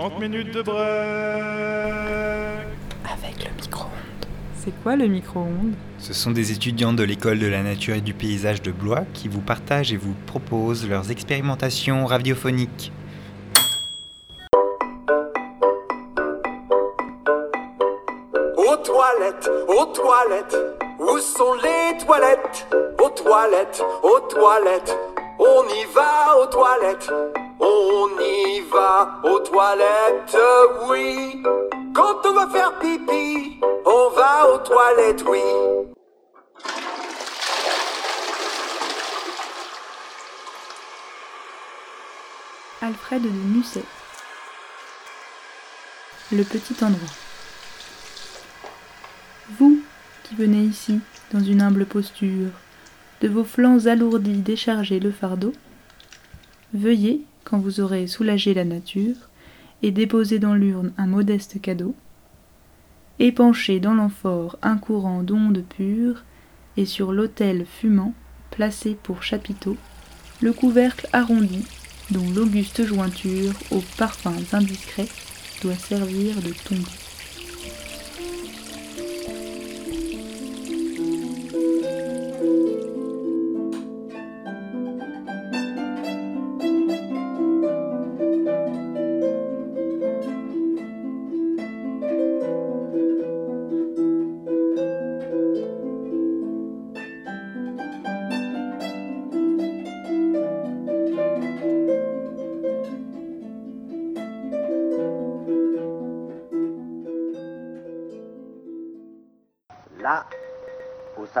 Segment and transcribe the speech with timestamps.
[0.00, 0.78] 30 minutes de break
[3.04, 4.26] Avec le micro-ondes.
[4.56, 5.74] C'est quoi le micro-ondes?
[5.98, 9.28] Ce sont des étudiants de l'école de la nature et du paysage de Blois qui
[9.28, 12.92] vous partagent et vous proposent leurs expérimentations radiophoniques.
[18.56, 20.56] Aux toilettes, aux toilettes,
[20.98, 22.66] où sont les toilettes?
[23.04, 24.96] Aux toilettes, aux toilettes,
[25.38, 27.10] on y va aux toilettes,
[27.70, 30.36] on y va aux toilettes,
[30.88, 31.42] oui.
[31.94, 35.38] Quand on va faire pipi, on va aux toilettes, oui.
[42.82, 43.84] Alfred de Musset.
[46.32, 47.14] Le petit endroit.
[49.58, 49.80] Vous
[50.24, 51.00] qui venez ici,
[51.32, 52.50] dans une humble posture,
[53.20, 55.52] de vos flancs alourdis décharger le fardeau,
[56.74, 59.16] veuillez, quand vous aurez soulagé la nature,
[59.82, 61.94] et déposé dans l'urne un modeste cadeau,
[63.18, 66.24] épancher dans l'amphore un courant d'ondes pures,
[66.76, 68.14] et sur l'autel fumant,
[68.50, 69.76] placé pour chapiteau,
[70.40, 71.64] le couvercle arrondi,
[72.10, 75.08] dont l'auguste jointure, aux parfums indiscrets,
[75.62, 77.09] doit servir de tombeau.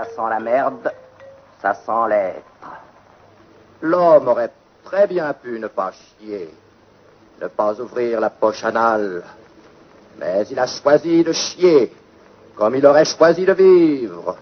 [0.00, 0.92] Ça sent la merde,
[1.60, 2.44] ça sent l'être.
[3.82, 4.50] L'homme aurait
[4.82, 6.48] très bien pu ne pas chier,
[7.40, 9.22] ne pas ouvrir la poche anale,
[10.18, 11.92] mais il a choisi de chier,
[12.56, 14.36] comme il aurait choisi de vivre,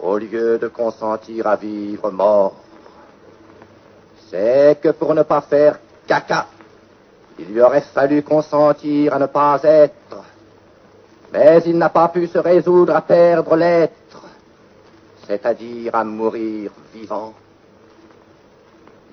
[0.00, 2.56] au lieu de consentir à vivre mort.
[4.28, 6.46] C'est que pour ne pas faire caca,
[7.38, 10.24] il lui aurait fallu consentir à ne pas être.
[11.32, 14.03] Mais il n'a pas pu se résoudre à perdre l'être,
[15.26, 17.34] c'est-à-dire à mourir vivant.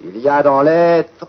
[0.04, 1.28] Il y a dans l'être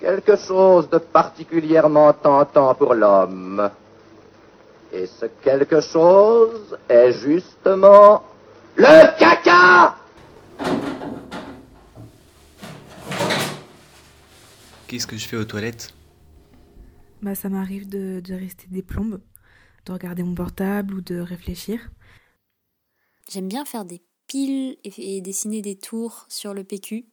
[0.00, 3.70] quelque chose de particulièrement tentant pour l'homme.
[4.92, 8.22] Et ce quelque chose est justement
[8.76, 9.96] le caca
[14.86, 15.92] Qu'est-ce que je fais aux toilettes?
[17.20, 19.20] Bah ça m'arrive de, de rester des plombes,
[19.84, 21.80] de regarder mon portable ou de réfléchir.
[23.30, 27.06] J'aime bien faire des piles et, et dessiner des tours sur le PQ.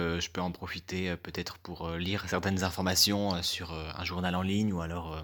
[0.00, 3.88] Euh, Je peux en profiter euh, peut-être pour euh, lire certaines informations euh, sur euh,
[3.96, 5.20] un journal en ligne ou alors euh,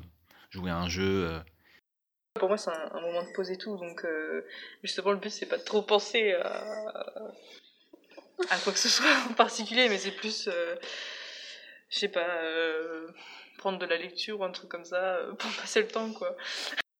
[0.51, 1.27] jouer à un jeu.
[1.29, 1.41] euh.
[2.39, 4.47] Pour moi, c'est un, un moment de pause et tout, donc euh,
[4.83, 6.65] justement, le but, c'est pas de trop penser à,
[8.49, 10.75] à quoi que ce soit en particulier, mais c'est plus, euh,
[11.91, 13.07] je sais pas, euh,
[13.59, 16.35] prendre de la lecture ou un truc comme ça euh, pour passer le temps, quoi.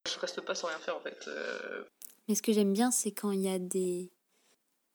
[0.07, 1.25] Je reste pas sans rien faire, en fait.
[1.29, 1.85] euh.
[2.29, 4.11] Mais ce que j'aime bien, c'est quand il y a des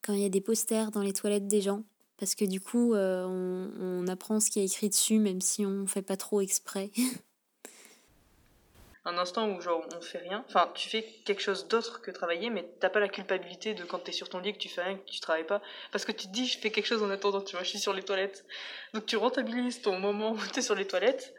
[0.03, 1.83] quand il y a des posters dans les toilettes des gens,
[2.17, 5.65] parce que du coup, euh, on, on apprend ce qui est écrit dessus, même si
[5.65, 6.91] on fait pas trop exprès.
[9.07, 12.49] un instant où genre on fait rien, enfin tu fais quelque chose d'autre que travailler,
[12.49, 14.97] mais t'as pas la culpabilité de quand t'es sur ton lit que tu fais rien,
[14.97, 15.61] que tu travailles pas,
[15.91, 17.79] parce que tu te dis je fais quelque chose en attendant, tu vois, je suis
[17.79, 18.45] sur les toilettes.
[18.93, 21.33] Donc tu rentabilises ton moment où t'es sur les toilettes,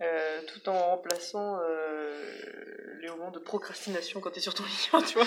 [0.00, 5.14] euh, tout en remplaçant euh, les moments de procrastination quand t'es sur ton lit, tu
[5.18, 5.26] vois.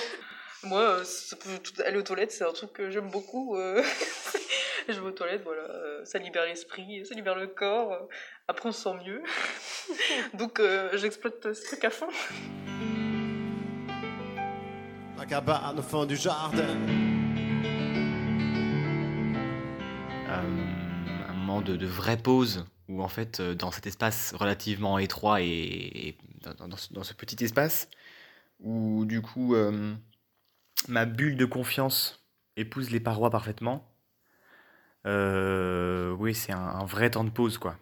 [0.63, 3.55] Moi, euh, ça peut tout- aller aux toilettes, c'est un truc que j'aime beaucoup.
[3.57, 3.83] euh.
[4.89, 7.93] je vais aux toilettes, voilà, euh, ça libère l'esprit, ça libère le corps.
[7.93, 7.99] euh.
[8.47, 9.21] Après, on se sent mieux.
[10.33, 12.07] Donc, euh, j'exploite ce truc à fond.
[15.17, 16.75] La cabane au fond du jardin.
[20.29, 24.97] Euh, un moment de, de vraie pause où en fait euh, dans cet espace relativement
[24.97, 26.17] étroit et,
[26.59, 27.89] dans, ce, petit espace
[28.59, 29.93] où du coup euh,
[30.87, 32.25] ma bulle de confiance
[32.55, 33.85] épouse les parois parfaitement
[35.05, 37.77] euh, oui c'est un, vrai temps de pause quoi.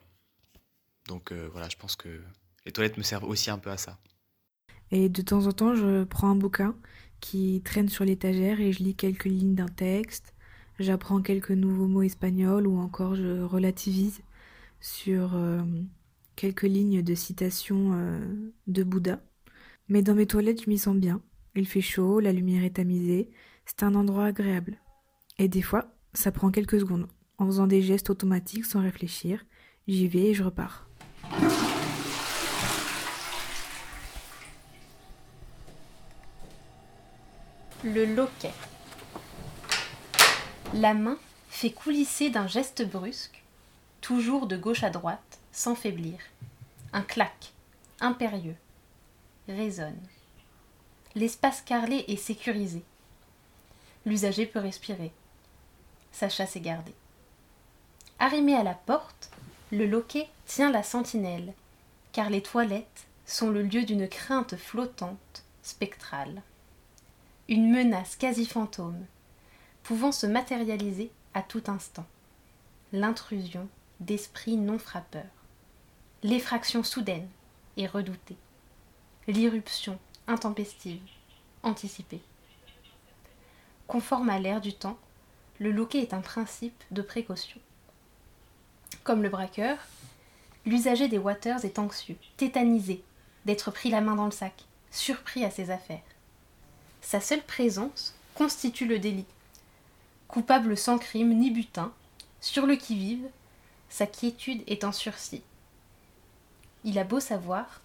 [1.07, 2.21] Donc voilà je pense que
[2.65, 3.99] les toilettes me servent aussi un peu à ça.
[4.91, 6.75] Et de temps en temps, je prends un bouquin
[7.19, 10.33] qui traîne sur l'étagère et je lis quelques lignes d'un texte.
[10.79, 14.21] J'apprends quelques nouveaux mots espagnols ou encore je relativise
[14.85, 15.63] sur euh,
[16.35, 18.19] quelques lignes de citation euh,
[18.67, 19.19] de Bouddha.
[19.89, 21.21] Mais dans mes toilettes, je m'y sens bien.
[21.55, 23.31] Il fait chaud, la lumière est tamisée,
[23.65, 24.77] c'est un endroit agréable.
[25.39, 27.07] Et des fois, ça prend quelques secondes.
[27.39, 29.43] En faisant des gestes automatiques sans réfléchir,
[29.87, 30.87] j'y vais et je repars.
[37.83, 38.53] Le loquet.
[40.75, 41.17] La main
[41.49, 43.44] fait coulisser d'un geste brusque
[44.05, 46.19] toujours de gauche à droite, sans faiblir.
[46.93, 47.53] Un clac,
[47.99, 48.55] impérieux,
[49.47, 49.99] résonne.
[51.15, 52.83] L'espace carrelé est sécurisé.
[54.05, 55.11] L'usager peut respirer.
[56.11, 56.93] Sa chasse est gardée.
[58.19, 59.31] Arrimé à la porte,
[59.71, 61.55] le loquet tient la sentinelle,
[62.11, 66.43] car les toilettes sont le lieu d'une crainte flottante, spectrale.
[67.49, 69.03] Une menace quasi fantôme,
[69.81, 72.05] pouvant se matérialiser à tout instant.
[72.93, 73.67] L'intrusion
[73.99, 75.23] d'esprits non frappeurs.
[76.23, 77.27] L'effraction soudaine
[77.77, 78.37] et redoutée.
[79.27, 81.01] L'irruption intempestive,
[81.63, 82.21] anticipée.
[83.87, 84.97] Conforme à l'ère du temps,
[85.59, 87.59] le loquet est un principe de précaution.
[89.03, 89.77] Comme le braqueur,
[90.65, 93.03] l'usager des Waters est anxieux, tétanisé,
[93.45, 96.01] d'être pris la main dans le sac, surpris à ses affaires.
[97.01, 99.27] Sa seule présence constitue le délit.
[100.27, 101.93] Coupable sans crime ni butin,
[102.41, 103.27] sur le qui-vive,
[103.95, 105.41] sa quiétude est en sursis.
[106.83, 107.79] Il a beau savoir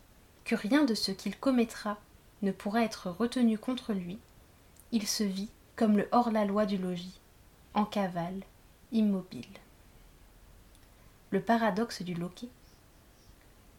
[0.44, 2.00] que rien de ce qu'il commettra
[2.42, 4.18] ne pourra être retenu contre lui,
[4.90, 7.20] il se vit comme le hors-la-loi du logis,
[7.74, 8.42] en cavale,
[8.90, 9.46] immobile.
[11.30, 12.48] Le paradoxe du loquet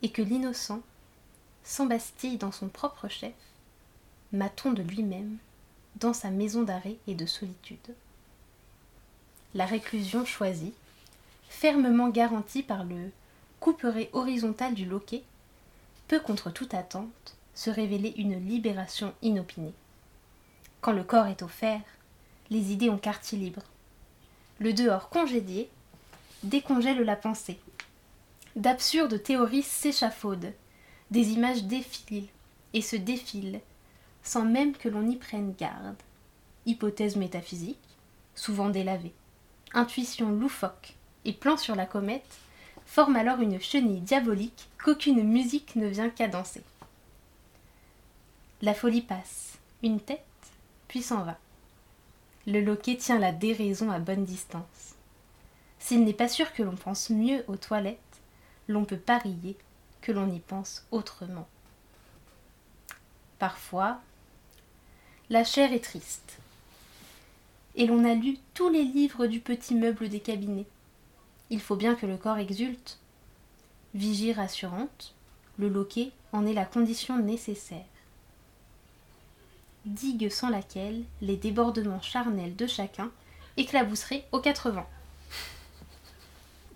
[0.02, 0.80] est que l'innocent
[1.66, 3.34] s'embastille dans son propre chef,
[4.32, 5.38] maton de lui-même,
[5.98, 7.94] dans sa maison d'arrêt et de solitude.
[9.54, 10.74] La réclusion choisie,
[11.52, 13.12] fermement garantie par le
[13.60, 15.24] couperet horizontal du loquet,
[16.08, 19.74] peut contre toute attente se révéler une libération inopinée.
[20.80, 21.82] Quand le corps est offert,
[22.50, 23.62] les idées ont quartier libre.
[24.60, 25.70] Le dehors congédié
[26.44, 27.60] décongèle la pensée.
[28.56, 30.54] D'absurdes théories s'échafaudent,
[31.12, 32.30] des images défilent
[32.74, 33.62] et se défilent
[34.24, 36.02] sans même que l'on y prenne garde.
[36.66, 37.78] Hypothèses métaphysiques,
[38.36, 39.14] souvent délavées,
[39.74, 40.96] intuitions loufoques
[41.26, 42.38] et plans sur la comète
[42.86, 46.62] forment alors une chenille diabolique qu'aucune musique ne vient cadencer.
[48.62, 50.24] La folie passe, une tête,
[50.88, 51.38] puis s'en va.
[52.48, 54.96] Le loquet tient la déraison à bonne distance.
[55.80, 57.98] S'il n'est pas sûr que l'on pense mieux aux toilettes,
[58.68, 59.56] l'on peut parier
[60.02, 61.48] que l'on y pense autrement.
[63.40, 64.00] Parfois,
[65.30, 66.38] la chair est triste,
[67.76, 70.68] et l'on a lu tous les livres du petit meuble des cabinets.
[71.52, 72.98] Il faut bien que le corps exulte.
[73.94, 75.14] Vigie rassurante,
[75.58, 77.84] le loquet en est la condition nécessaire.
[79.86, 83.12] Digue sans laquelle les débordements charnels de chacun
[83.58, 84.90] éclabousseraient aux quatre vents.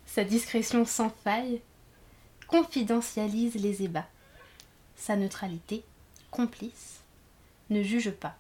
[0.06, 1.62] Sa discrétion sans faille
[2.48, 4.10] confidentialise les ébats.
[4.98, 5.86] Sa neutralité,
[6.32, 7.00] complice,
[7.70, 8.36] ne juge pas.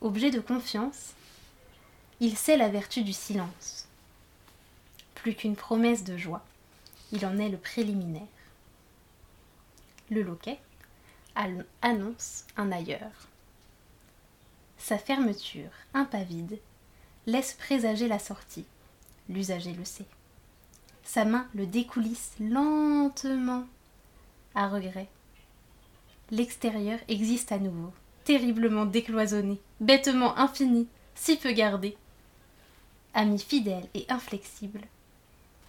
[0.00, 1.12] Objet de confiance,
[2.18, 3.83] il sait la vertu du silence.
[5.24, 6.44] Plus qu'une promesse de joie,
[7.10, 8.28] il en est le préliminaire.
[10.10, 10.58] Le loquet
[11.80, 13.30] annonce un ailleurs.
[14.76, 16.58] Sa fermeture, impavide,
[17.24, 18.66] laisse présager la sortie.
[19.30, 20.04] L'usager le sait.
[21.04, 23.64] Sa main le découlisse lentement,
[24.54, 25.08] à regret.
[26.32, 31.96] L'extérieur existe à nouveau, terriblement décloisonné, bêtement infini, si peu gardé.
[33.14, 34.82] Ami fidèle et inflexible,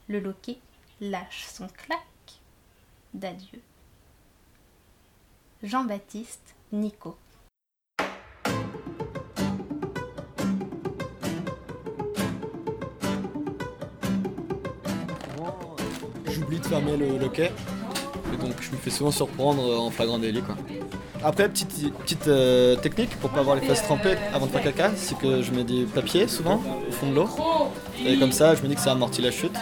[0.08, 0.58] le loquet
[1.02, 2.00] lâche son clac
[3.14, 3.60] d'adieu.
[5.64, 7.18] Jean-Baptiste Nico.
[16.30, 17.52] J'oublie de fermer le loquet.
[18.34, 20.56] Et donc je me fais souvent surprendre en flagrant délit quoi.
[21.24, 24.92] Après, petite, petite euh, technique pour pas avoir les fesses trempées avant de faire caca,
[24.96, 27.30] c'est que je mets des papiers souvent au fond de l'eau.
[28.06, 29.58] Et comme ça, je me dis que ça amortit la chute.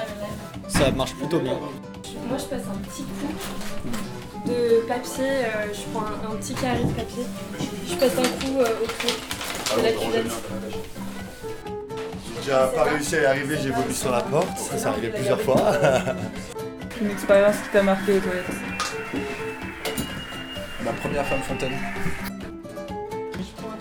[0.68, 1.54] Ça marche plutôt bien.
[1.54, 3.34] Moi, je passe un petit coup
[4.46, 7.24] de papier, euh, je prends un, un petit carré de papier,
[7.88, 10.32] je passe un coup euh, au trou de la cuvette.
[12.28, 15.10] J'ai déjà pas réussi à y arriver, j'ai vomi sur la porte, ça s'est arrivé
[15.10, 15.56] plusieurs fois.
[17.02, 18.46] Une expérience qui t'a marqué aux toilettes.
[20.84, 21.74] Ma première femme fontaine.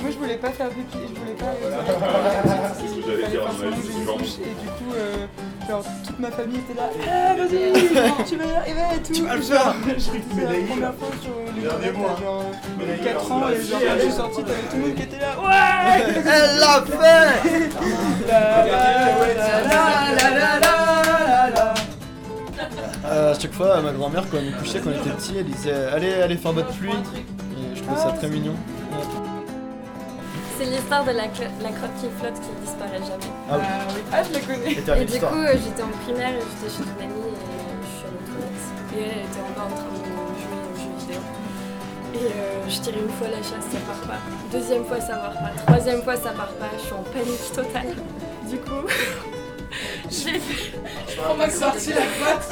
[0.01, 1.55] Moi je voulais pas faire pipi, je voulais pas.
[2.81, 5.27] C'est ce que j'allais dire, c'est Et du coup, euh,
[5.69, 6.91] genre toute ma famille était là.
[7.09, 7.73] Ah vas-y,
[8.29, 9.13] tu vas y arriver et tout.
[9.15, 9.75] Tu vas le Genre, faire.
[9.99, 11.33] C'est la première fois sur
[11.83, 12.17] les mois.
[12.21, 12.45] genre
[12.79, 13.37] Dernier 4 mois.
[13.37, 15.31] ans et genre quand je suis sorti, t'avais tout le monde qui était là.
[15.41, 17.71] Ouais Elle l'a fait
[18.29, 18.73] La, la,
[19.35, 19.61] la,
[20.15, 21.75] la, la, la, la.
[23.31, 25.73] À chaque fois, ma grand-mère, quand elle nous couchait, quand on était petits, elle disait
[25.93, 26.91] Allez, allez faire votre pluie.
[26.91, 28.55] Et je trouvais ça très mignon.
[30.63, 33.33] C'est l'histoire de la, la crotte qui flotte qui disparaît jamais.
[33.51, 33.65] Ah oui.
[33.97, 34.01] Oui.
[34.13, 34.71] Ah, je la connais.
[34.71, 35.33] Et du histoire.
[35.33, 37.35] coup, euh, j'étais en primaire et j'étais chez une amie et
[37.83, 38.71] je suis allée aux toilettes.
[38.95, 41.21] Et elle était en bas en train de jouer aux jeux vidéo.
[42.15, 44.21] Et euh, je tire une fois la chasse, ça part pas.
[44.53, 45.51] Deuxième fois, ça part pas.
[45.67, 46.71] Troisième fois, ça part pas.
[46.79, 47.97] Je suis en panique totale.
[48.49, 48.87] Du coup,
[50.11, 50.79] j'ai fait.
[51.29, 52.47] On m'a sorti la boîte.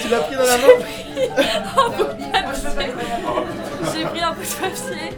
[0.00, 0.78] Tu l'as pris dans la main
[1.74, 2.92] un bout de papier.
[3.92, 5.10] J'ai pris un bout de papier,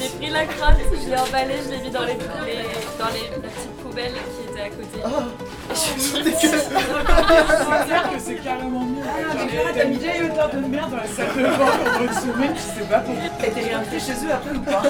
[0.00, 3.28] j'ai pris la crotte, je l'ai emballée, je l'ai mis dans les, les- dans les
[3.40, 4.98] petites poubelles qui étaient à côté.
[5.70, 5.98] Et je suis
[7.88, 9.02] C'est que c'est carrément mieux.
[9.04, 12.12] Ah, T'as mis déjà une odeur de merde dans la salle de bain pendant une
[12.18, 13.22] semaine, je sais pas pourquoi.
[13.38, 14.82] T'as été réinvité chez eux après ou pas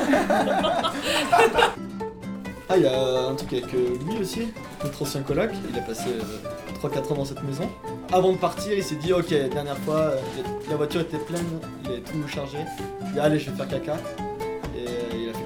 [2.70, 4.48] Ah, il y a un truc avec euh, lui aussi,
[4.84, 5.50] notre ancien coloc.
[5.72, 6.10] Il a passé
[6.82, 7.68] 3-4 ans dans cette maison.
[8.12, 10.16] Avant de partir, il s'est dit Ok, dernière fois, euh,
[10.68, 11.46] la voiture était pleine,
[11.84, 12.58] il est tout chargé.
[13.06, 13.96] Il dit Allez, je vais faire caca.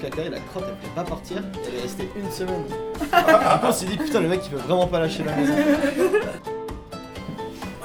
[0.03, 1.37] Caca et la crotte elle voulait pas partir.
[1.67, 2.63] Elle est restée une semaine.
[3.11, 5.53] Après, on s'est dit Putain, le mec il veut vraiment pas lâcher la maison.
[5.53, 5.63] Moi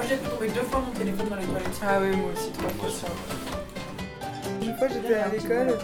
[0.08, 1.80] j'ai tomber deux fois mon téléphone dans les toilettes.
[1.82, 3.06] Ah oui, moi aussi, trois fois ça.
[4.62, 5.78] Une fois j'étais à l'école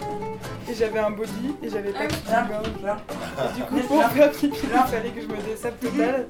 [0.69, 2.13] et j'avais un body et j'avais pas de
[2.81, 2.99] gorge.
[3.39, 6.25] Et du coup pour faire pipi, il fallait que je me dessape total.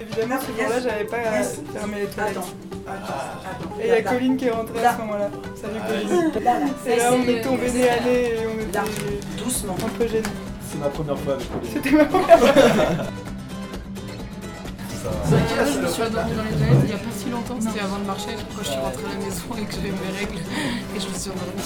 [0.00, 1.18] Évidemment ce jour-là j'avais pas
[1.72, 2.38] fermé les toilettes.
[3.80, 5.30] Et il y a Colline qui est rentrée à ce moment-là.
[5.54, 6.32] Salut Colline.
[6.86, 8.46] Et là on est tombé nez à nez et
[8.80, 10.22] était doucement un peu gênés.
[10.70, 11.70] C'est ma première fois avec Pauline.
[11.72, 12.52] C'était ma première fois.
[14.92, 17.28] C'est vrai que je me suis endormie dans les toilettes il y a pas si
[17.30, 19.90] longtemps, c'était avant de marcher, quand je suis rentrée à la maison et que j'avais
[19.90, 21.62] mes règles et je me suis endormie.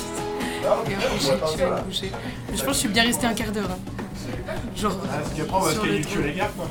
[0.62, 2.12] Et après je, je suis allée me coucher.
[2.50, 3.70] Mais je pense que je suis bien restée un quart d'heure.
[3.70, 4.52] hein.
[4.74, 4.96] Genre.
[5.04, 6.66] Ah, Parce qu'après, on va se les gars, quoi.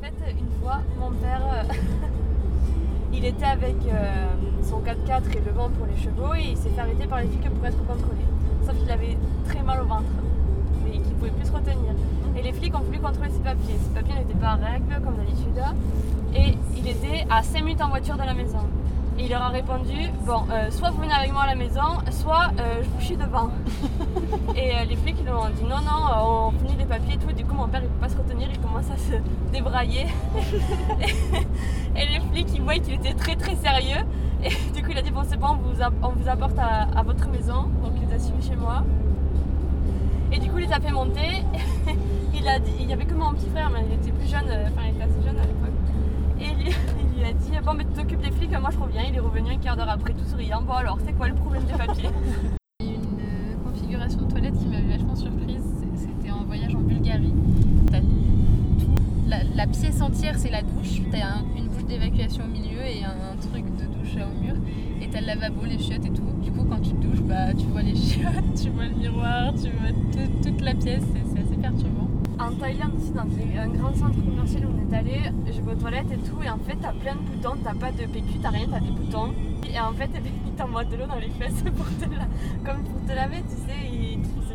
[0.00, 1.72] Fait, une fois, mon père, euh,
[3.12, 4.26] il était avec euh,
[4.62, 7.28] son 4x4 et le vent pour les chevaux et il s'est fait arrêter par les
[7.28, 8.22] flics pour être contrôlé.
[8.64, 10.10] Sauf qu'il avait très mal au ventre
[10.86, 11.92] et qu'il pouvait plus se retenir.
[12.36, 13.76] Et les flics ont voulu contrôler ses papiers.
[13.82, 15.60] Ses papiers n'étaient pas en règle comme d'habitude
[16.34, 18.60] et il était à 5 minutes en voiture de la maison.
[19.18, 19.94] Et il leur a répondu
[20.24, 23.16] Bon, euh, soit vous venez avec moi à la maison, soit euh, je vous chie
[23.16, 23.50] devant.
[24.56, 27.32] et euh, les flics ils ont dit Non, non, on finit les papiers et tout.
[27.32, 29.14] Du coup, mon père il peut pas se retenir, il commence à se
[29.52, 30.06] débrailler.
[31.96, 34.04] et les flics ils voient qu'il était très très sérieux.
[34.44, 36.58] Et du coup, il a dit Bon, c'est bon, on vous, app- on vous apporte
[36.58, 37.62] à, à votre maison.
[37.82, 38.84] Donc, il les a suivis chez moi.
[40.30, 41.42] Et du coup, il les a fait monter.
[42.34, 44.44] il, a dit, il y avait que mon petit frère, mais il était plus jeune,
[44.44, 45.67] enfin, il était assez jeune à l'époque.
[47.28, 48.78] Et il, lui- il lui a dit Bon, mais tu t'occupes des flics, moi je
[48.78, 49.02] reviens.
[49.08, 50.62] Il est revenu un quart d'heure après, tout souriant.
[50.62, 52.10] Bon, alors, c'est quoi le problème des papiers
[52.80, 55.62] Une configuration de toilette qui m'avait vachement surprise,
[55.96, 57.34] c'était en voyage en Bulgarie.
[57.90, 58.94] T'as tout,
[59.28, 63.04] la, la pièce entière c'est la douche, t'as un- une bouche d'évacuation au milieu et
[63.04, 64.54] un, truc de douche au mur.
[65.02, 66.22] Et t'as le lavabo, les chiottes et tout.
[66.42, 69.52] Du coup quand tu te douches, bah, tu vois les chiottes, tu vois le miroir,
[69.54, 71.02] tu vois tout- toute la pièce,
[71.34, 72.08] c'est assez perturbant.
[72.40, 74.18] En Thaïlande aussi, dans un grand centre
[74.56, 77.20] on est allé, je vais aux toilettes et tout, et en fait t'as plein de
[77.20, 79.32] boutons, t'as pas de PQ, t'as rien, t'as des boutons.
[79.70, 80.08] Et en fait,
[80.46, 82.26] ils t'envoient de l'eau dans les fesses pour te, la-
[82.64, 84.54] comme pour te laver, tu sais, et c'est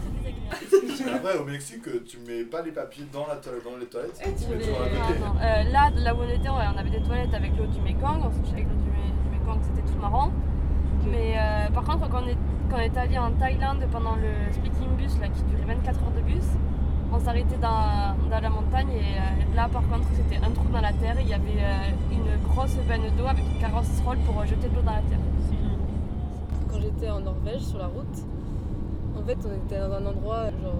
[0.00, 1.16] très désagréable.
[1.16, 4.44] Après, au Mexique, tu mets pas les papiers dans, la toilette, dans les toilettes, tu
[4.44, 5.40] Tu mets les- non, non.
[5.40, 8.20] Euh, là, là où on était, ouais, on avait des toilettes avec l'eau du Mekong,
[8.24, 10.30] on se avec l'eau du, Mekong, c'était tout marron.
[11.10, 12.36] Mais euh, par contre, quand on, est,
[12.70, 16.12] quand on est allé en Thaïlande pendant le speaking bus là, qui durait 24 heures
[16.16, 16.44] de bus,
[17.12, 20.80] on s'arrêtait dans, dans la montagne et euh, là par contre c'était un trou dans
[20.80, 21.18] la terre.
[21.18, 24.68] Et il y avait euh, une grosse veine d'eau avec une casserole pour euh, jeter
[24.68, 25.18] de l'eau dans la terre.
[26.70, 28.24] Quand j'étais en Norvège sur la route,
[29.18, 30.74] en fait on était dans un endroit genre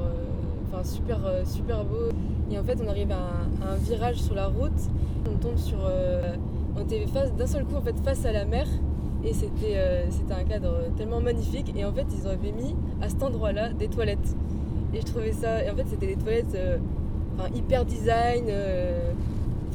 [0.71, 2.11] enfin super super beau.
[2.51, 4.81] Et en fait on arrive à un, virage sur la route,
[5.27, 5.79] on tombe sur
[6.77, 8.67] on était face d'un seul coup face à la mer.
[9.25, 11.73] Et c'était c'était un cadre tellement magnifique.
[11.75, 14.37] Et en fait ils avaient mis à cet endroit-là des toilettes
[14.99, 16.79] et je trouvais ça et en fait c'était des toilettes euh,
[17.55, 19.13] hyper design euh,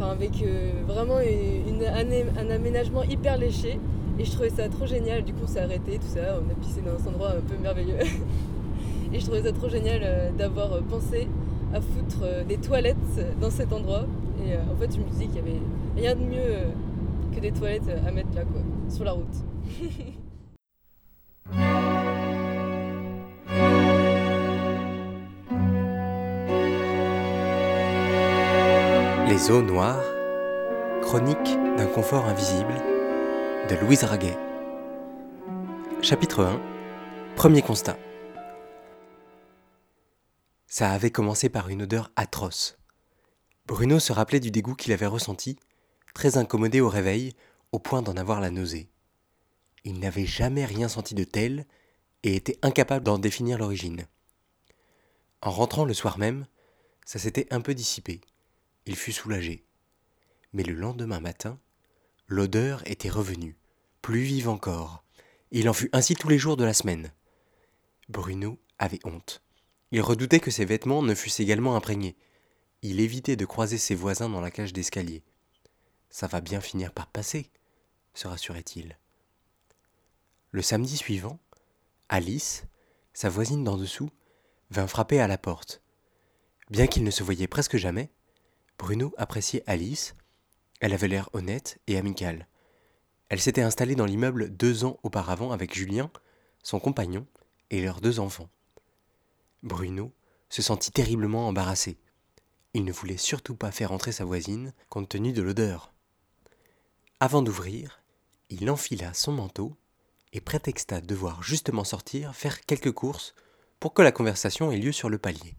[0.01, 3.79] avec euh, vraiment une, un, un aménagement hyper léché
[4.19, 5.23] et je trouvais ça trop génial.
[5.23, 7.55] Du coup on s'est arrêté tout ça on a pissé dans cet endroit un peu
[7.61, 7.97] merveilleux.
[9.13, 11.27] Et je trouvais ça trop génial d'avoir pensé
[11.71, 12.97] à foutre des toilettes
[13.39, 14.07] dans cet endroit.
[14.43, 15.61] Et en fait je me disais qu'il y avait
[15.95, 16.55] rien de mieux
[17.33, 19.35] que des toilettes à mettre là quoi sur la route
[29.49, 30.05] Eaux noires,
[31.01, 32.75] chronique d'un confort invisible
[33.69, 34.37] de Louise Raguet.
[36.01, 36.61] Chapitre 1
[37.35, 37.97] Premier constat.
[40.65, 42.77] Ça avait commencé par une odeur atroce.
[43.67, 45.59] Bruno se rappelait du dégoût qu'il avait ressenti,
[46.13, 47.33] très incommodé au réveil,
[47.73, 48.89] au point d'en avoir la nausée.
[49.83, 51.65] Il n'avait jamais rien senti de tel
[52.23, 54.05] et était incapable d'en définir l'origine.
[55.41, 56.45] En rentrant le soir même,
[57.05, 58.21] ça s'était un peu dissipé.
[58.85, 59.65] Il fut soulagé.
[60.51, 61.59] Mais le lendemain matin,
[62.27, 63.57] l'odeur était revenue,
[64.01, 65.03] plus vive encore.
[65.51, 67.11] Il en fut ainsi tous les jours de la semaine.
[68.09, 69.41] Bruno avait honte.
[69.91, 72.17] Il redoutait que ses vêtements ne fussent également imprégnés.
[72.81, 75.23] Il évitait de croiser ses voisins dans la cage d'escalier.
[76.09, 77.49] Ça va bien finir par passer,
[78.13, 78.97] se rassurait-il.
[80.51, 81.39] Le samedi suivant,
[82.09, 82.65] Alice,
[83.13, 84.09] sa voisine d'en dessous,
[84.69, 85.81] vint frapper à la porte.
[86.69, 88.11] Bien qu'il ne se voyait presque jamais,
[88.83, 90.13] Bruno appréciait Alice.
[90.81, 92.49] Elle avait l'air honnête et amicale.
[93.29, 96.11] Elle s'était installée dans l'immeuble deux ans auparavant avec Julien,
[96.63, 97.25] son compagnon,
[97.69, 98.49] et leurs deux enfants.
[99.61, 100.11] Bruno
[100.49, 101.97] se sentit terriblement embarrassé.
[102.73, 105.93] Il ne voulait surtout pas faire entrer sa voisine compte tenu de l'odeur.
[107.21, 108.01] Avant d'ouvrir,
[108.49, 109.77] il enfila son manteau
[110.33, 113.33] et prétexta devoir justement sortir faire quelques courses
[113.79, 115.55] pour que la conversation ait lieu sur le palier.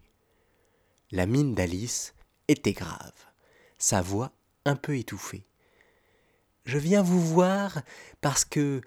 [1.09, 2.14] La mine d'Alice
[2.47, 3.13] était grave,
[3.77, 4.31] sa voix
[4.65, 5.45] un peu étouffée.
[6.65, 7.81] Je viens vous voir
[8.21, 8.81] parce que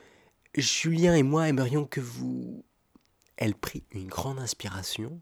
[0.54, 2.64] Julien et moi aimerions que vous.
[3.36, 5.20] Elle prit une grande inspiration,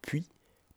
[0.00, 0.26] puis,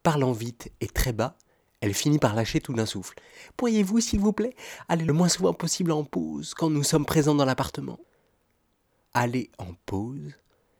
[0.04, 1.38] parlant vite et très bas,
[1.80, 3.18] elle finit par lâcher tout d'un souffle.
[3.56, 4.56] Pourriez-vous, s'il vous plaît,
[4.90, 8.00] aller le moins souvent possible en pause quand nous sommes présents dans l'appartement?
[9.14, 10.36] Aller en pause,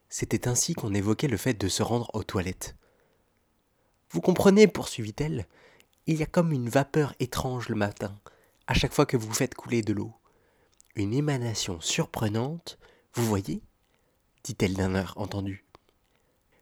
[0.10, 2.76] c'était ainsi qu'on évoquait le fait de se rendre aux toilettes.
[4.10, 5.48] Vous comprenez, poursuivit-elle,
[6.08, 8.20] il y a comme une vapeur étrange le matin,
[8.68, 10.14] à chaque fois que vous faites couler de l'eau.
[10.96, 12.78] Une émanation surprenante,
[13.14, 13.62] vous voyez
[14.44, 15.66] dit-elle d'un air entendu.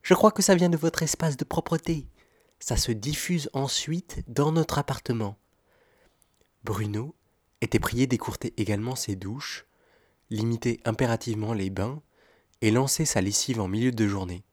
[0.02, 2.08] Je crois que ça vient de votre espace de propreté.
[2.60, 5.38] Ça se diffuse ensuite dans notre appartement.
[6.64, 7.16] Bruno
[7.62, 9.66] était prié d'écourter également ses douches,
[10.30, 12.02] limiter impérativement les bains
[12.62, 14.44] et lancer sa lessive en milieu de journée.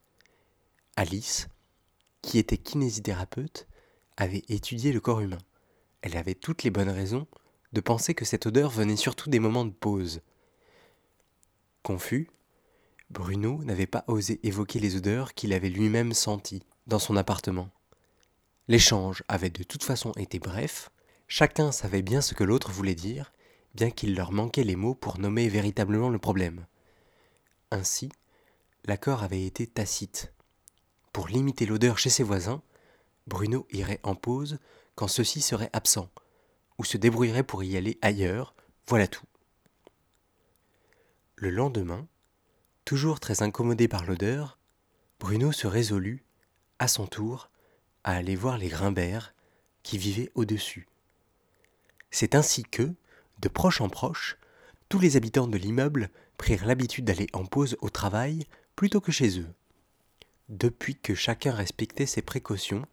[0.96, 1.48] Alice,
[2.22, 3.66] qui était kinésithérapeute,
[4.16, 5.38] avait étudié le corps humain.
[6.02, 7.26] Elle avait toutes les bonnes raisons
[7.72, 10.20] de penser que cette odeur venait surtout des moments de pause.
[11.82, 12.28] Confus,
[13.10, 17.68] Bruno n'avait pas osé évoquer les odeurs qu'il avait lui-même senties dans son appartement.
[18.68, 20.90] L'échange avait de toute façon été bref,
[21.28, 23.32] chacun savait bien ce que l'autre voulait dire,
[23.74, 26.66] bien qu'il leur manquait les mots pour nommer véritablement le problème.
[27.70, 28.10] Ainsi,
[28.84, 30.32] l'accord avait été tacite.
[31.12, 32.62] Pour limiter l'odeur chez ses voisins,
[33.26, 34.58] Bruno irait en pause
[34.94, 36.10] quand ceux-ci seraient absents,
[36.78, 38.54] ou se débrouillerait pour y aller ailleurs,
[38.86, 39.26] voilà tout.
[41.34, 42.06] Le lendemain,
[42.84, 44.58] toujours très incommodé par l'odeur,
[45.20, 46.24] Bruno se résolut,
[46.78, 47.50] à son tour,
[48.04, 49.34] à aller voir les Grimbert
[49.82, 50.88] qui vivaient au-dessus.
[52.10, 52.94] C'est ainsi que,
[53.40, 54.38] de proche en proche,
[54.88, 59.40] tous les habitants de l'immeuble prirent l'habitude d'aller en pause au travail plutôt que chez
[59.40, 59.52] eux.
[60.48, 62.86] Depuis que chacun respectait ses précautions,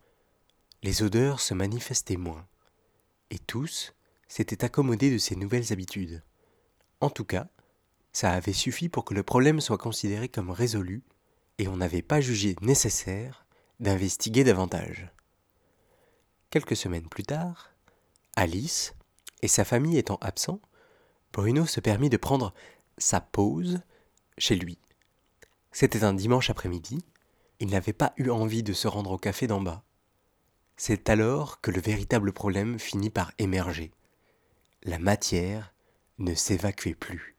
[0.83, 2.45] les odeurs se manifestaient moins,
[3.31, 3.93] et tous
[4.27, 6.21] s'étaient accommodés de ces nouvelles habitudes.
[6.99, 7.47] En tout cas,
[8.11, 11.01] ça avait suffi pour que le problème soit considéré comme résolu,
[11.57, 13.45] et on n'avait pas jugé nécessaire
[13.79, 15.09] d'investiguer davantage.
[16.49, 17.71] Quelques semaines plus tard,
[18.35, 18.93] Alice,
[19.41, 20.59] et sa famille étant absents,
[21.31, 22.53] Bruno se permit de prendre
[22.97, 23.81] sa pause
[24.37, 24.77] chez lui.
[25.71, 27.03] C'était un dimanche après-midi,
[27.59, 29.83] il n'avait pas eu envie de se rendre au café d'en bas.
[30.75, 33.91] C'est alors que le véritable problème finit par émerger.
[34.83, 35.73] La matière
[36.17, 37.35] ne s'évacuait plus.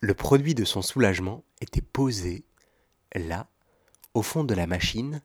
[0.00, 2.44] Le produit de son soulagement était posé,
[3.14, 3.48] là,
[4.14, 5.22] au fond de la machine,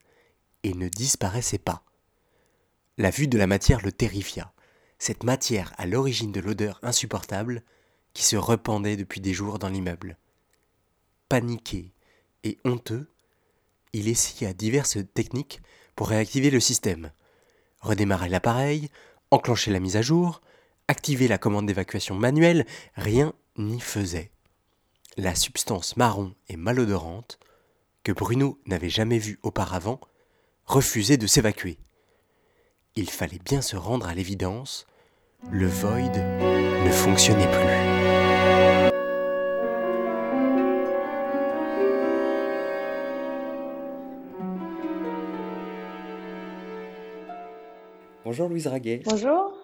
[0.64, 1.84] et ne disparaissait pas.
[2.98, 4.54] La vue de la matière le terrifia,
[4.98, 7.64] cette matière à l'origine de l'odeur insupportable
[8.14, 10.18] qui se rependait depuis des jours dans l'immeuble.
[11.28, 11.92] Paniqué
[12.44, 13.10] et honteux,
[13.94, 15.62] il essaya diverses techniques
[15.96, 17.12] pour réactiver le système.
[17.80, 18.90] Redémarrer l'appareil,
[19.32, 20.42] enclencher la mise à jour,
[20.88, 24.32] activer la commande d'évacuation manuelle, rien n'y faisait.
[25.18, 27.40] La substance marron et malodorante,
[28.04, 30.00] que Bruno n'avait jamais vue auparavant,
[30.66, 31.78] refusait de s'évacuer.
[32.96, 34.86] Il fallait bien se rendre à l'évidence,
[35.52, 38.83] le void ne fonctionnait plus.
[48.34, 49.04] Bonjour Louise Raguet.
[49.06, 49.56] Bonjour.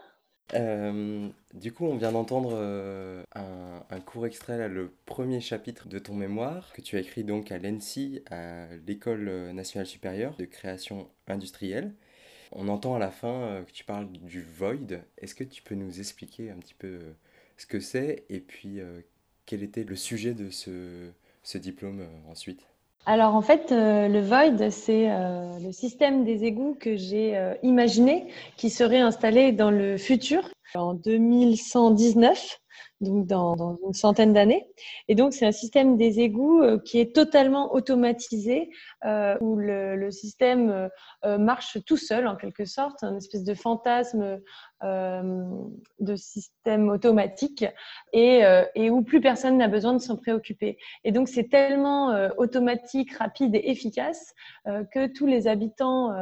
[0.53, 5.87] Euh, Du coup, on vient d'entendre euh, un, un court extrait, là, le premier chapitre
[5.87, 10.45] de ton mémoire que tu as écrit donc à l'ENSI, à l'École nationale supérieure de
[10.45, 11.95] création industrielle.
[12.51, 14.99] On entend à la fin euh, que tu parles du void.
[15.17, 16.99] Est-ce que tu peux nous expliquer un petit peu
[17.57, 18.81] ce que c'est et puis
[19.47, 21.09] quel était le sujet de ce,
[21.41, 22.67] ce diplôme ensuite?
[23.05, 27.55] Alors en fait, euh, le Void, c'est euh, le système des égouts que j'ai euh,
[27.63, 32.59] imaginé qui serait installé dans le futur, en 2119,
[33.01, 34.67] donc dans, une centaine d'années.
[35.07, 38.69] Et donc c'est un système des égouts euh, qui est totalement automatisé,
[39.05, 40.89] euh, où le, système
[41.25, 44.39] euh, marche tout seul en quelque sorte, un espèce de fantasme
[44.81, 47.65] de système automatique
[48.13, 48.43] et,
[48.75, 50.77] et où plus personne n'a besoin de s'en préoccuper.
[51.03, 54.33] Et donc c'est tellement automatique, rapide et efficace
[54.65, 56.13] que tous les habitants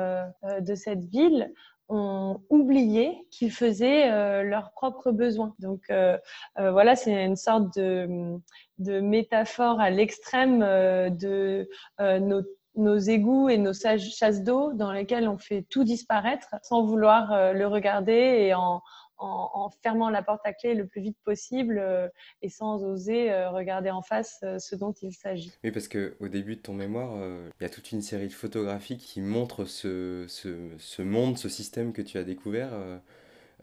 [0.44, 1.54] de cette ville
[1.90, 5.56] ont oublié qu'ils faisaient euh, leurs propres besoins.
[5.60, 6.18] Donc euh,
[6.60, 8.38] euh, voilà, c'est une sorte de,
[8.80, 11.70] de métaphore à l'extrême euh, de
[12.02, 12.42] euh, nos
[12.76, 17.52] nos égouts et nos chasses d'eau dans lesquelles on fait tout disparaître sans vouloir euh,
[17.52, 18.84] le regarder et en,
[19.18, 22.08] en, en fermant la porte à clé le plus vite possible euh,
[22.42, 25.52] et sans oser euh, regarder en face euh, ce dont il s'agit.
[25.64, 27.18] Oui, parce qu'au début de ton mémoire,
[27.60, 31.50] il y a toute une série de photographies qui montrent ce, ce, ce monde, ce
[31.50, 32.70] système que tu as découvert.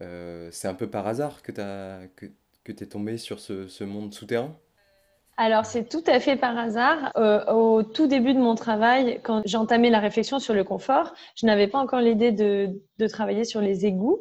[0.01, 1.61] c'est un peu par hasard que tu
[2.17, 2.27] que,
[2.65, 4.57] que es tombé sur ce, ce monde souterrain?
[5.37, 7.11] Alors, c'est tout à fait par hasard.
[7.17, 11.47] Euh, au tout début de mon travail, quand j'entamais la réflexion sur le confort, je
[11.47, 14.21] n'avais pas encore l'idée de, de travailler sur les égouts.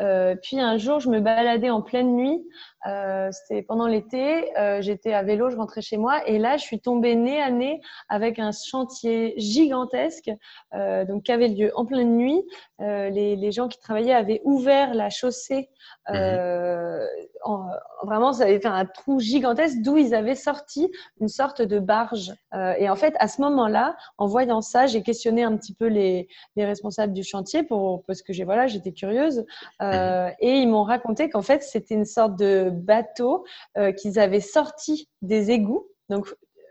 [0.00, 2.42] Euh, puis un jour, je me baladais en pleine nuit.
[2.86, 4.56] Euh, C'était pendant l'été.
[4.58, 6.26] Euh, J'étais à vélo, je rentrais chez moi.
[6.28, 10.30] Et là, je suis tombée nez à nez avec un chantier gigantesque
[10.74, 12.42] euh, donc, qui avait lieu en pleine nuit.
[12.80, 15.70] Les, les gens qui travaillaient avaient ouvert la chaussée.
[17.44, 17.66] En-
[18.02, 22.32] vraiment, ça avait fait un trou gigantesque d'où ils avaient sorti une sorte de barge.
[22.78, 26.28] Et en fait, à ce moment-là, en voyant ça, j'ai questionné un petit peu les,
[26.56, 29.44] les responsables du chantier pour, parce que j'ai voilà, j'étais curieuse.
[29.82, 33.44] Euh, et ils m'ont raconté qu'en fait, c'était une sorte de bateau
[33.78, 35.86] euh, qu'ils avaient sorti des égouts.
[36.08, 36.26] Donc,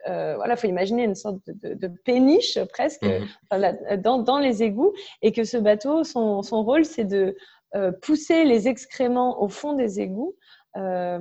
[0.10, 3.06] euh, voilà, faut imaginer une sorte de, de- de péniche presque
[3.98, 7.36] dans, dans les égouts, et que ce bateau, son, son rôle, c'est de
[7.76, 10.36] euh, pousser les excréments au fond des égouts.
[10.78, 11.20] euh,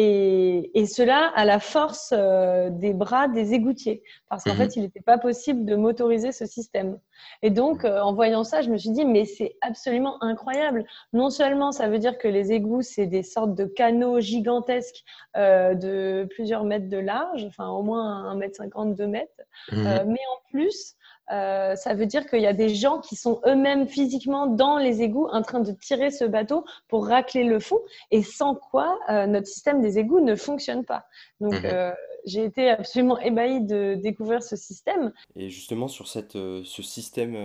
[0.00, 4.58] et, et cela à la force euh, des bras des égoutiers, parce qu'en Mhm.
[4.58, 7.00] fait, il n'était pas possible de motoriser ce système.
[7.42, 10.84] Et donc, euh, en voyant ça, je me suis dit, mais c'est absolument incroyable.
[11.12, 15.02] Non seulement ça veut dire que les égouts, c'est des sortes de canaux gigantesques
[15.36, 20.04] euh, de plusieurs mètres de large, enfin au moins 1 mètre 50, 2 mètres, Mhm.
[20.06, 20.94] mais en plus,
[21.32, 25.02] euh, ça veut dire qu'il y a des gens qui sont eux-mêmes physiquement dans les
[25.02, 29.26] égouts en train de tirer ce bateau pour racler le fond, et sans quoi euh,
[29.26, 31.06] notre système des égouts ne fonctionne pas.
[31.40, 31.64] Donc, Mhm.
[31.64, 31.92] euh,
[32.24, 35.12] j'ai été absolument ébahie de découvrir ce système.
[35.36, 37.36] Et justement, sur cette, ce système,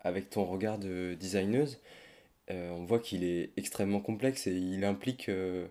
[0.00, 1.78] avec ton regard de designeuse,
[2.50, 5.30] on voit qu'il est extrêmement complexe et il implique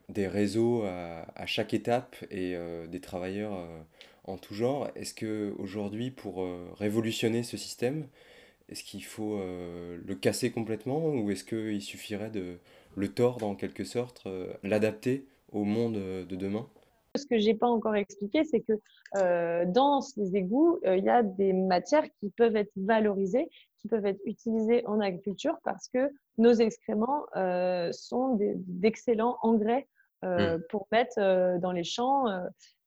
[0.09, 2.55] des réseaux à, à chaque étape et
[2.87, 3.59] des travailleurs
[4.27, 4.89] en tout genre.
[4.95, 8.07] Est-ce que aujourd'hui, pour euh, révolutionner ce système,
[8.69, 12.57] est-ce qu'il faut euh, le casser complètement ou est-ce qu'il suffirait de
[12.95, 16.67] le tordre en quelque sorte, euh, l'adapter au monde de demain?
[17.15, 18.73] Ce que j'ai pas encore expliqué, c'est que
[19.17, 23.87] euh, dans ces égouts, euh, il y a des matières qui peuvent être valorisées, qui
[23.87, 29.87] peuvent être utilisées en agriculture parce que nos excréments euh, sont d'excellents engrais
[30.23, 30.61] euh, Mm.
[30.69, 32.25] pour mettre dans les champs.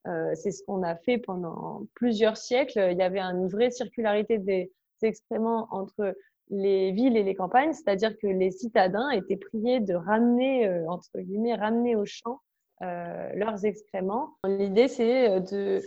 [0.07, 2.89] Euh, c'est ce qu'on a fait pendant plusieurs siècles.
[2.91, 6.15] Il y avait une vraie circularité des excréments entre
[6.51, 11.19] les villes et les campagnes, c'est-à-dire que les citadins étaient priés de ramener, euh, entre
[11.19, 12.41] guillemets, ramener au champ
[12.83, 14.31] euh, leurs excréments.
[14.45, 15.83] L'idée, c'est euh, de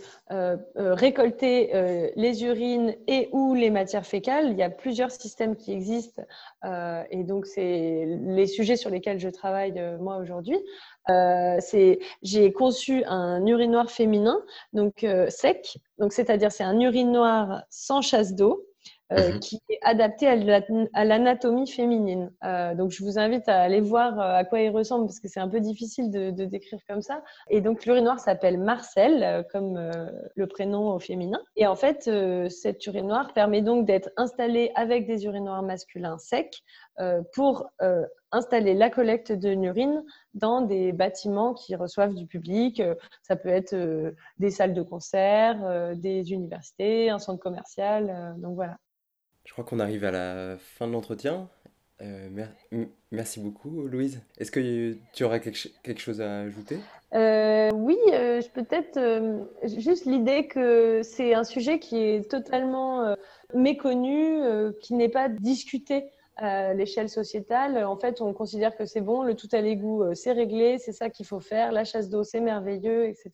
[0.76, 4.50] récolter les urines et ou les matières fécales.
[4.52, 6.22] Il y a plusieurs systèmes qui existent
[7.10, 10.58] et donc c'est les sujets sur lesquels je travaille moi aujourd'hui.
[11.10, 11.58] Euh,
[12.22, 14.38] j'ai conçu un urinoir féminin
[14.72, 18.64] donc euh, sec, donc c'est-à-dire c'est un urinoir sans chasse d'eau
[19.12, 19.40] euh, Mhm.
[19.40, 20.62] qui est adapté à la-
[20.94, 22.32] à l'anatomie féminine.
[22.42, 25.40] Euh, donc, je vous invite à aller voir à quoi il ressemble parce que c'est
[25.40, 27.22] un peu difficile de, de décrire comme ça.
[27.50, 31.40] Et donc, l'urinoir s'appelle Marcel, comme euh, le prénom au féminin.
[31.54, 32.10] Et en fait,
[32.48, 36.62] cet urinoir permet donc d'être installé avec des urinoirs masculins secs
[37.34, 37.66] pour
[38.34, 42.80] installer la collecte de l'urine dans des bâtiments qui reçoivent du public.
[42.80, 48.34] Euh, Ça peut être euh, des salles de concert, euh, des universités, un centre commercial.
[48.38, 48.76] donc voilà.
[49.46, 51.48] Je crois qu'on arrive à la fin de l'entretien
[52.02, 52.52] Euh, mer-
[53.12, 54.20] merci beaucoup, Louise.
[54.38, 56.78] Est-ce que tu aurais quelque, ch- quelque chose à ajouter?
[57.14, 58.98] Euh, oui, euh, peut-être
[59.78, 63.14] juste l'idée que c'est un sujet qui est totalement
[63.54, 64.40] méconnu,
[64.82, 67.84] qui n'est pas discuté à l'échelle sociétale.
[67.84, 70.92] En fait, on considère que c'est bon, le tout à l'égout, euh, c'est réglé, c'est
[70.92, 73.30] ça qu'il faut faire, la chasse d'eau, c'est merveilleux, etc.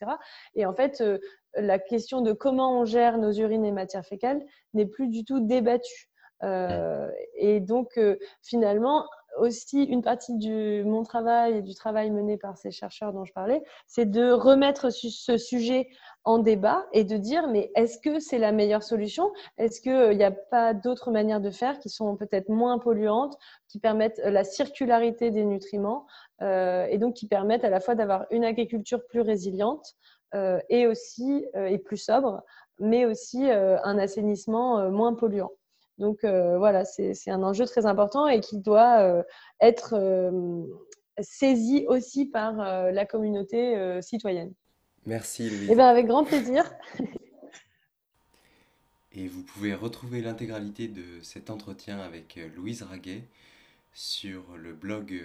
[0.55, 1.19] Et en fait, euh,
[1.55, 5.41] la question de comment on gère nos urines et matières fécales n'est plus du tout
[5.41, 6.11] débattue.
[6.43, 9.07] Euh, et donc, euh, finalement,
[9.41, 13.33] aussi, une partie de mon travail et du travail mené par ces chercheurs dont je
[13.33, 15.89] parlais, c'est de remettre ce sujet
[16.25, 19.33] en débat et de dire, mais est-ce que c'est la meilleure solution?
[19.59, 23.37] Est-ce qu'il n'y a pas d'autres manières de faire qui sont peut-être moins polluantes,
[23.69, 26.07] qui permettent la circularité des nutriments
[26.43, 29.95] euh, et donc qui permettent à la fois d'avoir une agriculture plus résiliente
[30.35, 32.43] euh, et aussi euh, et plus sobre,
[32.79, 35.51] mais aussi euh, un assainissement euh, moins polluant?
[36.01, 39.23] Donc euh, voilà, c'est un enjeu très important et qui doit euh,
[39.61, 40.65] être euh,
[41.21, 44.55] saisi aussi par la communauté citoyenne.
[45.05, 45.69] Merci, Louise.
[45.71, 46.65] Eh bien, avec grand plaisir.
[49.13, 53.25] Et vous pouvez retrouver l'intégralité de cet entretien avec Louise Raguet
[53.93, 55.25] sur le blog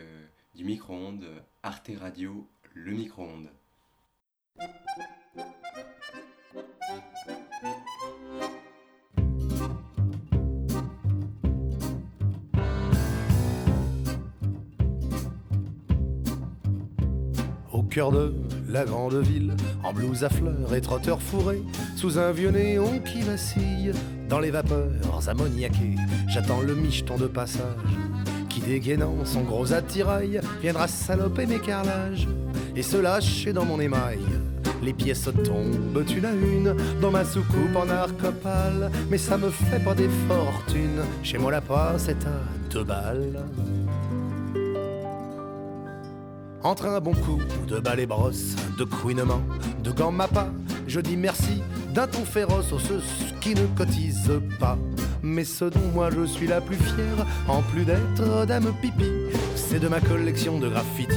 [0.56, 1.28] du micro-ondes
[1.62, 3.52] Arte Radio Le Micro-ondes.
[17.96, 18.34] Cœur de
[18.68, 21.62] la grande ville, en blouse à fleurs et trotteur fourré,
[21.96, 23.94] sous un vieux néon qui vacille,
[24.28, 25.96] dans les vapeurs ammoniaquées,
[26.28, 27.64] j'attends le micheton de passage,
[28.50, 32.28] qui dégainant son gros attirail, viendra saloper mes carrelages,
[32.76, 34.20] et se lâcher dans mon émail.
[34.84, 39.82] Les pièces tombent une à une dans ma soucoupe en arcopale, mais ça me fait
[39.82, 43.40] pas des fortunes, chez moi la passe est à deux balles.
[46.66, 49.42] Entre un bon coup de balai brosse, de couinement,
[49.84, 50.48] de gants mappa,
[50.88, 51.62] je dis merci
[51.94, 53.04] d'un ton féroce aux ceux
[53.40, 54.76] qui ne cotisent pas.
[55.22, 59.12] Mais ce dont moi je suis la plus fière, en plus d'être dame pipi,
[59.56, 61.14] c'est de ma collection de graffitis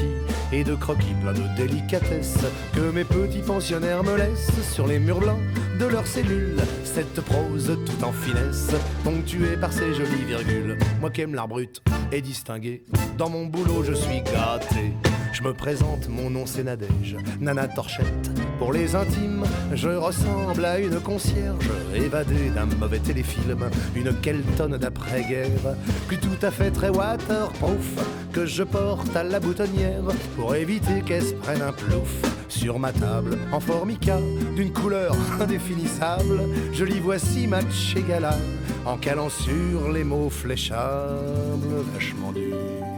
[0.53, 2.41] et de croquis plein de délicatesse
[2.75, 5.41] que mes petits pensionnaires me laissent sur les murs blancs
[5.81, 6.61] de leurs cellules.
[6.85, 10.77] Cette prose tout en finesse, ponctuée par ces jolies virgules.
[11.01, 11.83] Moi qui aime l'art brut
[12.13, 12.85] et distingué,
[13.17, 14.93] dans mon boulot je suis gâté.
[15.39, 18.29] Je me présente, mon nom c'est Nadège, Nana Torchette.
[18.59, 25.77] Pour les intimes, je ressemble à une concierge évadée d'un mauvais téléfilm, une Kelton d'après-guerre,
[26.09, 30.03] plus tout à fait très waterproof, que je porte à la boutonnière
[30.35, 32.11] pour éviter qu'elle se prenne un plouf.
[32.49, 34.19] Sur ma table, en formica,
[34.57, 36.41] d'une couleur indéfinissable,
[36.73, 38.29] je lis voici match égal
[38.85, 42.98] en calant sur les mots fléchables, vachement durs.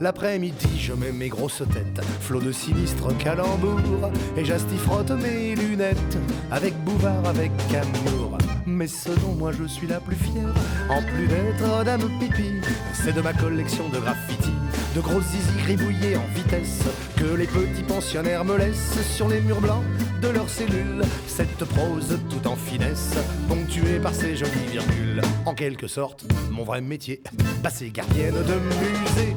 [0.00, 6.18] L'après-midi, je mets mes grosses têtes, flot de sinistres calembours, et j'astifrotte mes lunettes,
[6.50, 8.38] avec Bouvard, avec amour.
[8.66, 10.52] Mais ce dont moi je suis la plus fière,
[10.90, 12.60] en plus d'être dame pipi,
[12.92, 14.50] c'est de ma collection de graffitis,
[14.96, 16.82] de grosses zizi gribouillées en vitesse,
[17.16, 19.84] que les petits pensionnaires me laissent sur les murs blancs
[20.20, 21.02] de leurs cellules.
[21.28, 23.14] Cette prose tout en finesse,
[23.48, 25.20] ponctuée par ces jolies virgules.
[25.46, 27.22] En quelque sorte, mon vrai métier,
[27.62, 29.36] passer gardienne de musée.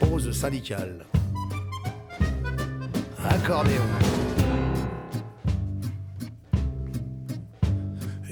[0.00, 1.06] Pause syndicale.
[3.28, 3.82] Accordéon.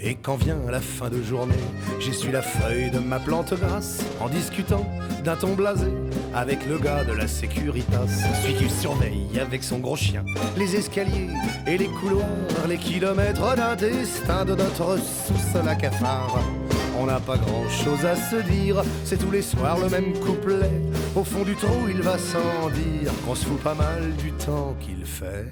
[0.03, 1.55] Et quand vient la fin de journée,
[2.01, 4.87] j'essuie la feuille de ma plante grasse en discutant
[5.25, 5.93] d'un ton blasé
[6.35, 8.07] avec le gars de la Sécuritas.
[8.43, 10.25] Celui qui surveille avec son gros chien
[10.57, 11.29] les escaliers
[11.67, 12.25] et les couloirs,
[12.69, 16.58] les kilomètres d'un destin de notre sous-sol à.
[17.01, 20.71] On n'a pas grand chose à se dire, c'est tous les soirs le même couplet.
[21.15, 24.75] Au fond du trou, il va sans dire qu'on se fout pas mal du temps
[24.81, 25.47] qu'il fait.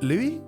[0.00, 0.40] Lui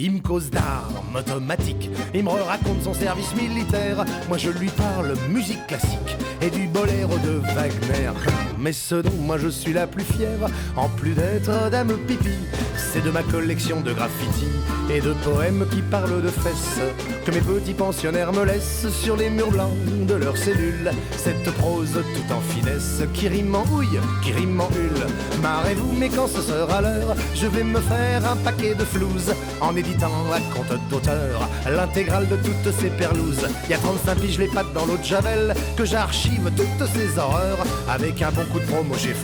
[0.00, 4.04] il me cause d'armes automatiques, il me raconte son service militaire.
[4.28, 8.12] Moi je lui parle musique classique et du boléro de Wagner.
[8.58, 12.30] Mais ce dont moi je suis la plus fière, en plus d'être dame pipi,
[12.78, 14.46] c'est de ma collection de graffitis
[14.90, 16.80] et de poèmes qui parlent de fesses
[17.24, 19.74] que mes petits pensionnaires me laissent sur les murs blancs
[20.06, 20.90] de leurs cellules.
[21.16, 25.06] Cette prose tout en finesse qui rime en houille, qui rime en hule.
[25.42, 29.76] Marrez-vous, mais quand ce sera l'heure, je vais me faire un paquet de flouze en
[29.76, 33.46] éditant la compte d'auteur, l'intégrale de toutes ces perlouses.
[33.68, 37.58] Y a 35 piges les pattes dans l'eau de Javel, que j'archive toutes ces horreurs.
[37.88, 39.14] Avec un bon coup de promo chez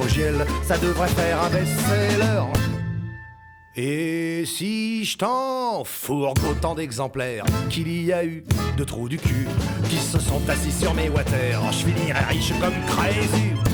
[0.65, 2.64] ça devrait faire un best-seller.
[3.77, 8.45] Et si je t'en fourgue autant d'exemplaires qu'il y a eu
[8.77, 9.49] de trous du cul
[9.89, 13.74] qui se sont assis sur mes water, je finirai riche comme Crésus.